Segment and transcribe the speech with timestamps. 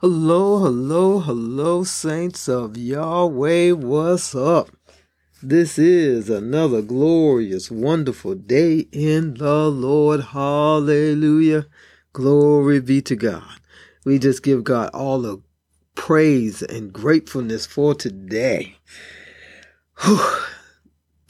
[0.00, 3.70] Hello, hello, hello, saints of Yahweh.
[3.70, 4.68] What's up?
[5.42, 10.20] This is another glorious, wonderful day in the Lord.
[10.20, 11.64] Hallelujah.
[12.12, 13.58] Glory be to God.
[14.04, 15.40] We just give God all the
[15.94, 18.76] praise and gratefulness for today.
[20.04, 20.20] Whew.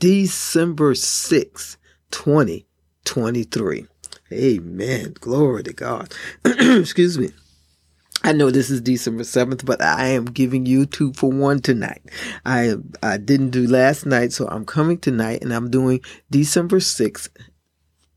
[0.00, 1.76] December 6,
[2.10, 3.86] 2023.
[4.32, 5.14] Amen.
[5.20, 6.12] Glory to God.
[6.44, 7.30] Excuse me.
[8.26, 12.02] I know this is December 7th, but I am giving you two for one tonight.
[12.44, 17.28] I I didn't do last night, so I'm coming tonight and I'm doing December 6th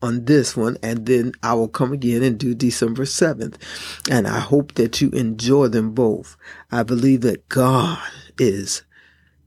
[0.02, 3.54] on this one and then I will come again and do December 7th.
[4.10, 6.36] And I hope that you enjoy them both.
[6.72, 7.96] I believe that God
[8.36, 8.82] is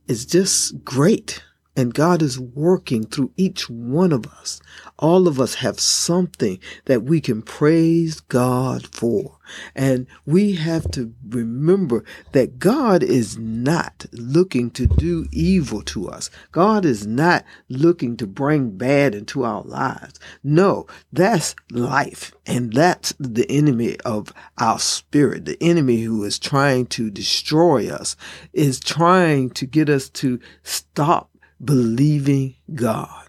[0.08, 1.44] is just great.
[1.76, 4.62] And God is working through each one of us.
[5.00, 9.40] All of us have something that we can praise God for.
[9.76, 16.30] And we have to remember that God is not looking to do evil to us.
[16.52, 20.20] God is not looking to bring bad into our lives.
[20.44, 22.34] No, that's life.
[22.46, 25.46] And that's the enemy of our spirit.
[25.46, 28.16] The enemy who is trying to destroy us
[28.54, 31.30] is trying to get us to stop
[31.64, 33.28] believing God,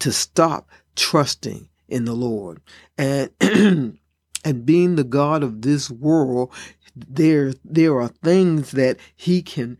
[0.00, 2.60] to stop trusting in the Lord.
[2.98, 3.30] And
[4.44, 6.52] and being the God of this world,
[6.94, 9.78] there there are things that he can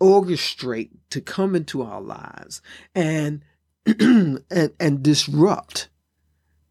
[0.00, 2.60] orchestrate to come into our lives
[2.94, 3.42] and
[3.86, 4.42] and
[4.78, 5.88] and disrupt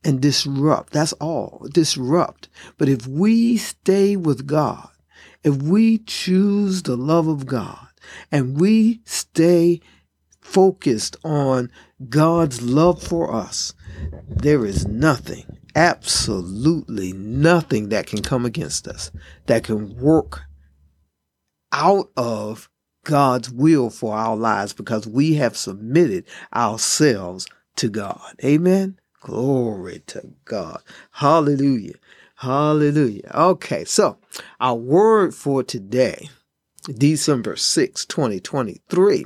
[0.03, 0.93] and disrupt.
[0.93, 1.65] That's all.
[1.71, 2.49] Disrupt.
[2.77, 4.89] But if we stay with God,
[5.43, 7.87] if we choose the love of God
[8.31, 9.81] and we stay
[10.53, 11.71] focused on
[12.09, 13.73] God's love for us,
[14.27, 15.45] there is nothing,
[15.75, 19.11] absolutely nothing that can come against us,
[19.47, 20.41] that can work
[21.71, 22.69] out of
[23.03, 28.35] God's will for our lives because we have submitted ourselves to God.
[28.43, 28.99] Amen.
[29.21, 30.81] Glory to God.
[31.11, 31.95] Hallelujah.
[32.35, 33.31] Hallelujah.
[33.33, 34.17] Okay, so
[34.59, 36.29] our word for today,
[36.85, 39.25] December 6, 2023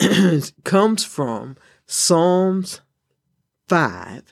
[0.64, 1.56] comes from
[1.86, 2.80] Psalms
[3.68, 4.22] 5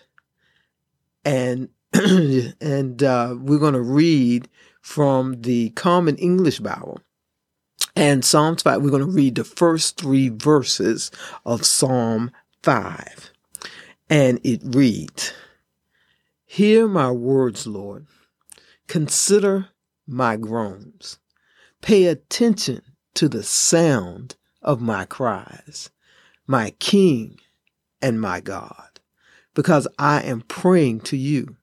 [1.24, 1.68] and
[2.60, 4.48] and uh, we're going to read
[4.80, 7.00] from the Common English Bible.
[7.96, 11.10] And Psalms 5, we're going to read the first three verses
[11.44, 12.30] of Psalm
[12.62, 13.30] 5.
[14.10, 15.32] And it reads,
[16.46, 18.06] Hear my words, Lord.
[18.86, 19.68] Consider
[20.06, 21.18] my groans.
[21.82, 22.82] Pay attention
[23.14, 24.36] to the sound
[24.68, 25.90] of my cries,
[26.46, 27.40] my King
[28.02, 29.00] and my God,
[29.54, 31.56] because I am praying to you.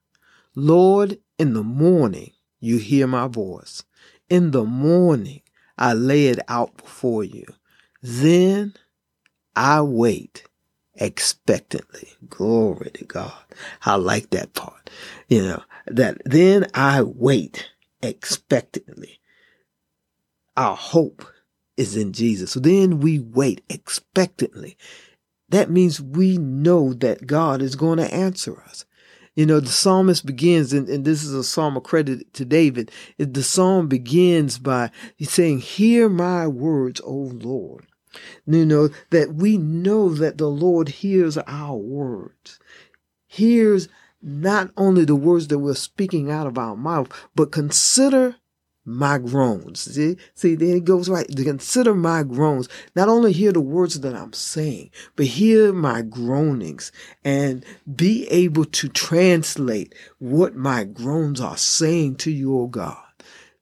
[0.56, 3.84] Lord, in the morning you hear my voice.
[4.28, 5.42] In the morning
[5.78, 7.44] I lay it out before you.
[8.02, 8.74] Then
[9.54, 10.44] I wait
[10.96, 12.08] expectantly.
[12.28, 13.44] Glory to God.
[13.82, 14.90] I like that part.
[15.28, 17.70] You know, that then I wait
[18.02, 19.20] expectantly.
[20.56, 21.24] Our hope
[21.76, 22.52] is in Jesus.
[22.52, 24.76] So then we wait expectantly.
[25.48, 28.84] That means we know that God is going to answer us.
[29.36, 32.90] You know, the psalmist begins, and, and this is a psalm accredited to David.
[33.18, 37.86] The psalm begins by saying, Hear my words, O Lord.
[38.46, 42.58] You know, that we know that the Lord hears our words,
[43.26, 43.88] hears
[44.22, 48.36] not only the words that we're speaking out of our mouth, but consider
[48.86, 49.80] my groans.
[49.80, 51.28] See, see, there it goes right.
[51.28, 52.68] To consider my groans.
[52.94, 56.92] Not only hear the words that I'm saying, but hear my groanings
[57.24, 57.64] and
[57.94, 62.96] be able to translate what my groans are saying to you, oh God.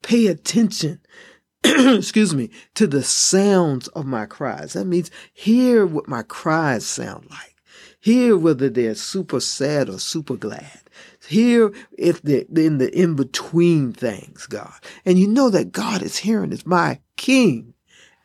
[0.03, 1.01] Pay attention.
[1.65, 4.75] excuse me, to the sounds of my cries.
[4.75, 7.57] That means hear what my cries sound like.
[8.01, 10.84] Hear whether they're super sad or super glad.
[11.27, 14.73] Hear if they're in the in between things, God.
[15.05, 17.75] And you know that God is hearing is my King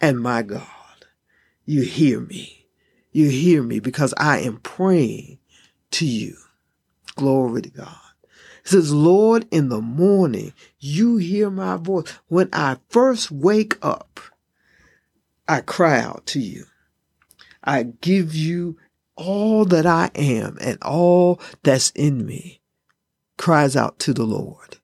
[0.02, 0.66] and my God.
[1.66, 2.68] You hear me.
[3.12, 5.40] You hear me because I am praying
[5.92, 6.36] to you.
[7.16, 7.96] Glory to God.
[8.64, 12.06] It says, Lord, in the morning, you hear my voice.
[12.28, 14.20] When I first wake up,
[15.48, 16.66] I cry out to you.
[17.64, 18.78] I give you
[19.16, 22.59] all that I am and all that's in me
[23.40, 24.78] cries out to the Lord.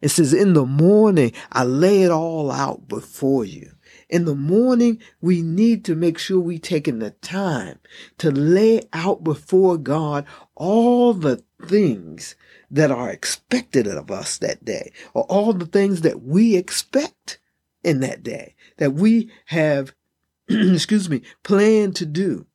[0.00, 3.72] It says, in the morning, I lay it all out before you.
[4.08, 7.78] In the morning, we need to make sure we taking the time
[8.18, 10.24] to lay out before God
[10.54, 12.34] all the things
[12.70, 17.38] that are expected of us that day, or all the things that we expect
[17.84, 19.92] in that day, that we have,
[20.48, 22.46] excuse me, planned to do,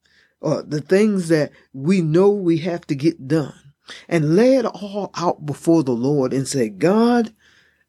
[0.41, 3.64] or the things that we know we have to get done.
[4.07, 7.33] And lay it all out before the Lord and say, God,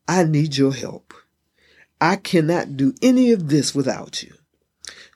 [0.06, 1.14] I need your help.
[2.00, 4.34] I cannot do any of this without you.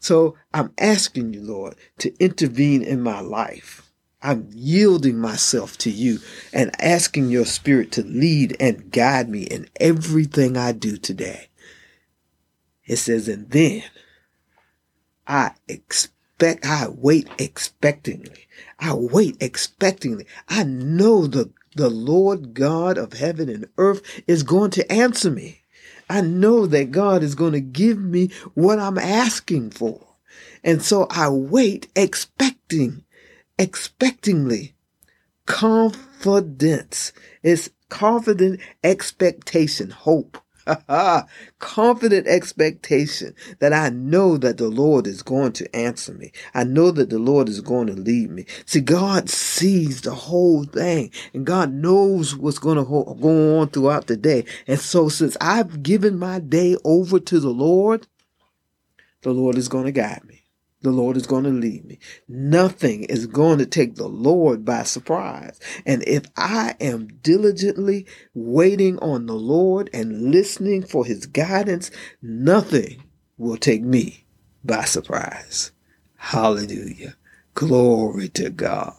[0.00, 3.90] So I'm asking you, Lord, to intervene in my life.
[4.22, 6.18] I'm yielding myself to you
[6.52, 11.48] and asking your spirit to lead and guide me in everything I do today.
[12.84, 13.84] It says, and then
[15.26, 18.46] I expect, I wait expectingly.
[18.78, 20.26] I wait expectingly.
[20.48, 25.60] I know the, the Lord God of heaven and earth is going to answer me.
[26.08, 30.06] I know that God is going to give me what I'm asking for.
[30.64, 33.04] And so I wait expecting,
[33.58, 34.72] expectingly.
[35.46, 37.12] Confidence.
[37.42, 40.38] is confident expectation, hope.
[41.58, 46.32] confident expectation that I know that the Lord is going to answer me.
[46.54, 48.46] I know that the Lord is going to lead me.
[48.66, 54.06] See, God sees the whole thing and God knows what's going to go on throughout
[54.06, 54.44] the day.
[54.66, 58.06] And so since I've given my day over to the Lord,
[59.22, 60.42] the Lord is going to guide me.
[60.82, 61.98] The Lord is going to lead me.
[62.26, 65.60] Nothing is going to take the Lord by surprise.
[65.84, 71.90] And if I am diligently waiting on the Lord and listening for his guidance,
[72.22, 73.02] nothing
[73.36, 74.24] will take me
[74.64, 75.72] by surprise.
[76.16, 77.16] Hallelujah.
[77.54, 78.94] Glory to God.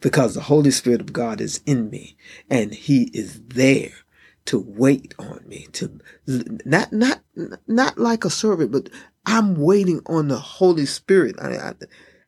[0.00, 2.16] Because the Holy Spirit of God is in me
[2.48, 4.03] and he is there
[4.46, 7.22] to wait on me to not not
[7.66, 8.90] not like a servant but
[9.26, 11.36] I'm waiting on the Holy Spirit.
[11.40, 11.72] I,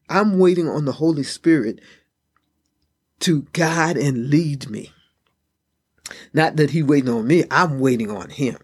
[0.09, 1.81] I, am waiting on the Holy Spirit
[3.21, 4.93] to guide and lead me.
[6.33, 8.59] Not that He waiting on me, I'm waiting on Him.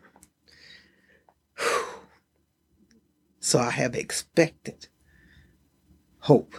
[3.44, 4.87] So I have expected
[6.20, 6.54] hope.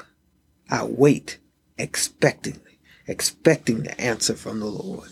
[0.70, 1.40] I wait
[1.80, 5.10] expectingly, expecting the answer from the Lord.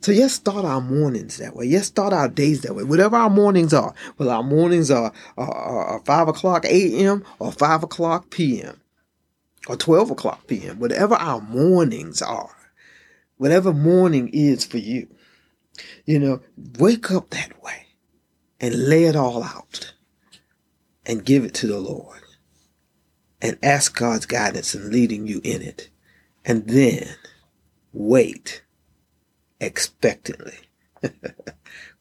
[0.00, 1.68] So let's start our mornings that way.
[1.68, 2.84] Let's start our days that way.
[2.84, 7.22] Whatever our mornings are, whether our mornings are, are, are 5 o'clock a.m.
[7.38, 8.80] or 5 o'clock p.m.
[9.68, 12.56] or 12 o'clock p.m., whatever our mornings are,
[13.36, 15.06] whatever morning is for you,
[16.06, 16.40] you know,
[16.78, 17.86] wake up that way
[18.58, 19.92] and lay it all out
[21.04, 22.20] and give it to the Lord
[23.42, 25.90] and ask God's guidance and leading you in it.
[26.42, 27.06] And then
[27.92, 28.62] wait
[29.60, 30.58] expectantly.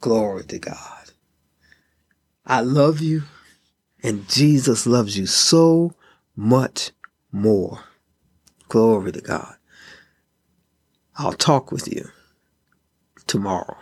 [0.02, 1.12] Glory to God.
[2.46, 3.24] I love you,
[4.02, 5.94] and Jesus loves you so
[6.36, 6.92] much
[7.32, 7.84] more.
[8.70, 9.56] Glory to God.
[11.18, 12.10] I'll talk with you
[13.28, 13.78] tomorrow.